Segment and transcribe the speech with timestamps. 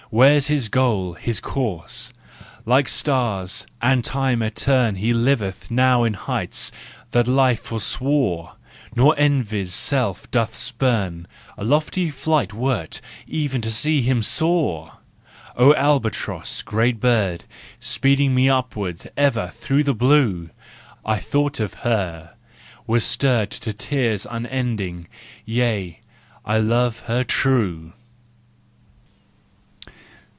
[0.13, 2.11] Where's his goal, his course?
[2.65, 6.69] Like stars and time eterne He liveth now in heights
[7.11, 8.57] that life forswore,
[8.93, 11.27] Nor envy's self doth spurn:
[11.57, 12.99] A lofty flight were't,
[13.31, 14.97] e'en to see him soar!
[15.55, 17.45] Oh albatross, great bird,
[17.79, 20.49] Speeding me upward ever through the blue!
[21.05, 22.33] I thought of her,
[22.85, 26.01] was stirred To tears unending—yea,
[26.43, 27.93] I love her true!